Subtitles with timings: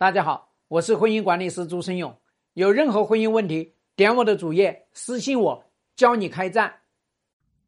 [0.00, 2.16] 大家好，我是婚姻管理师朱生勇。
[2.54, 5.64] 有任何婚姻问题，点我的主页私信我，
[5.96, 6.72] 教你开战。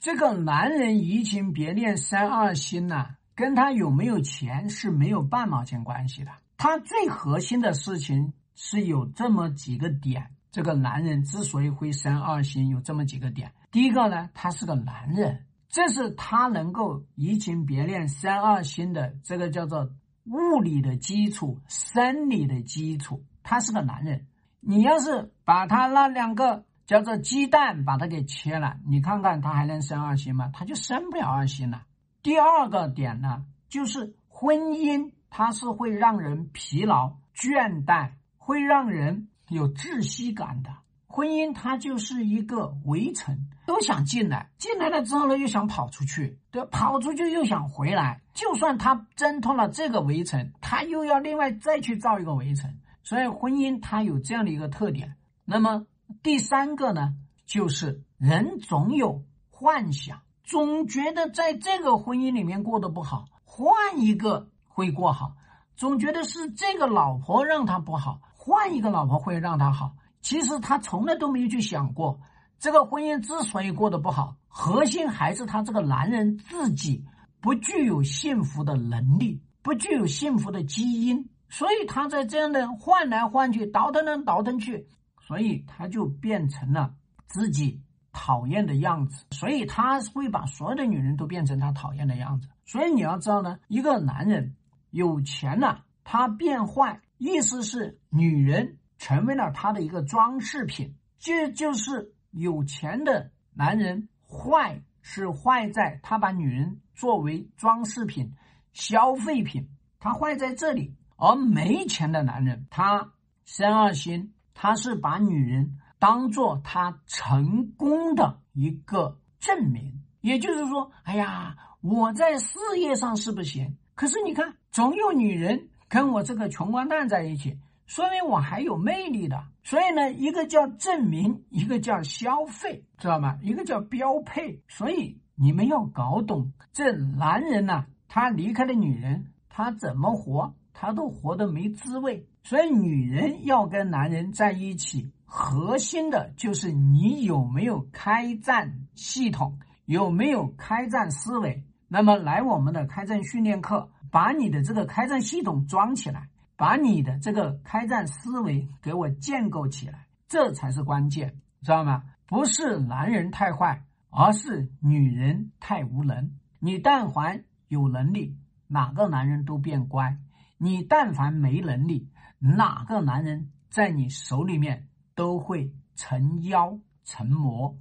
[0.00, 6.32] 这个男人移情别恋三二心呐，跟他有没有钱是没有半毛钱关系的。
[6.56, 10.34] 他最核心的事情是有这么几个点。
[10.50, 13.52] 这个男人之所以会三二心，有这么几个点。
[13.70, 19.88] 第一个呢，他是个男人，这是他能够移情别恋三二心的这个叫做。
[20.26, 24.26] 物理的基础，生理的基础，他是个男人。
[24.60, 30.50] 你要是把他那两个叫做鸡蛋，把它给切了，你看看他还能生二心吗？
[30.52, 31.84] 他就生不了二心了。
[32.22, 40.70] 第二个点呢，就是婚姻，它是会让人疲劳、倦怠，会让人有窒息感的。
[41.16, 48.20] 婚姻它就是一个围城，都想进来，进来了之后呢，又想跑出去，对，跑出去又想回来。
[48.34, 52.70] 就算他挣脱了这个围城，他又要另外再去造一个围城。
[53.02, 55.16] 所以婚姻它有这样的一个特点。
[55.46, 55.86] 那么
[56.22, 57.14] 第三个呢，
[57.46, 65.28] 就是人总有幻想，总觉得在这个婚姻里面过得不好，换一个会过好；
[65.76, 69.94] 总觉得是这个老婆让他不好，换一个老婆会让他好。
[70.26, 72.20] 其实他从来都没有去想过，
[72.58, 77.04] 这个婚姻之所以过得不好，核心还是他这个男人自己
[77.40, 84.88] 不具有幸福的能力，不具有幸福的基因，所以他在这样的换来换去，倒腾来倒腾去，
[85.28, 86.92] 所以他就变成了
[87.28, 87.80] 自己
[88.12, 92.48] 讨厌的样子，所以他会把所有的女人都变成他讨厌的样子。
[92.64, 94.56] 所以你要知道呢，一个男人
[94.90, 98.78] 有钱了，他变坏，意思是女人。
[98.98, 108.32] 成为了他的一个装饰品，这就是有钱的男人坏是坏在他把女人作为装饰品、
[108.72, 113.12] 消费品，他坏在这里；而没钱的男人，他
[113.44, 120.02] 三二心，他是把女人当做他成功的一个证明。
[120.20, 127.58] 也就是说，哎呀，我在事业上是不行，可是你看，总有女人跟我这个穷光蛋在一起。
[127.86, 133.38] 说明我还有魅力的，所以呢，一个叫证明，一个叫消费，知道吗？
[133.42, 134.60] 一个叫标配。
[134.68, 142.26] 所以你们要搞懂，这男人呢，他离开了女人，他怎么活，他都活得没滋味。
[142.42, 151.62] 所以女人要跟男人在一起，核心的就是你有没有开战系统，有没有开战思维。
[151.88, 156.28] 那么来我们的开战训练课，把你的这个开战系统装起来。
[156.56, 162.02] 把你的这个开战思维给我建构起来，这才是关键，知道吗？
[162.26, 166.38] 不是男人太坏，而是女人太无能。
[166.58, 168.36] 你但凡有能力，
[168.66, 170.16] 哪个男人都变乖；
[170.58, 177.78] 你但凡没能力，哪个男人在你手里面都会成妖成魔，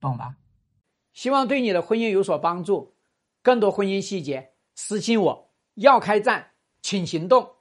[0.00, 0.36] 懂吧？
[1.12, 2.94] 希望对你的婚姻有所帮助。
[3.42, 5.52] 更多婚姻细节，私信我。
[5.74, 6.52] 要开战，
[6.82, 7.55] 请行动。